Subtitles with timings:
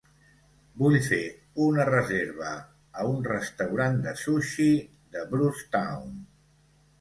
[0.83, 1.19] Vull fer
[1.65, 2.53] una reserva
[3.03, 4.67] a un restaurant de sushi
[5.19, 6.11] de Brucetown